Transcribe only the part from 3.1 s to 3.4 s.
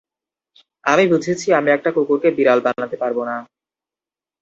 না।